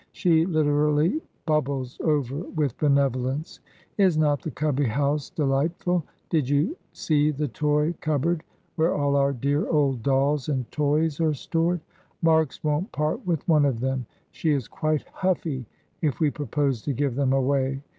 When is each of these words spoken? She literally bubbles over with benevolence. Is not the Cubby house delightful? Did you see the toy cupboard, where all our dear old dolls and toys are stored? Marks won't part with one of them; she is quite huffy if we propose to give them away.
She 0.13 0.47
literally 0.47 1.21
bubbles 1.45 1.99
over 2.03 2.37
with 2.55 2.75
benevolence. 2.79 3.59
Is 3.99 4.17
not 4.17 4.41
the 4.41 4.49
Cubby 4.49 4.87
house 4.87 5.29
delightful? 5.29 6.03
Did 6.31 6.49
you 6.49 6.75
see 6.91 7.29
the 7.29 7.47
toy 7.47 7.93
cupboard, 8.01 8.41
where 8.77 8.95
all 8.95 9.15
our 9.15 9.31
dear 9.31 9.69
old 9.69 10.01
dolls 10.01 10.49
and 10.49 10.65
toys 10.71 11.21
are 11.21 11.35
stored? 11.35 11.81
Marks 12.23 12.63
won't 12.63 12.91
part 12.91 13.23
with 13.27 13.47
one 13.47 13.63
of 13.63 13.79
them; 13.79 14.07
she 14.31 14.49
is 14.49 14.67
quite 14.67 15.03
huffy 15.13 15.67
if 16.01 16.19
we 16.19 16.31
propose 16.31 16.81
to 16.81 16.93
give 16.93 17.13
them 17.13 17.31
away. 17.31 17.83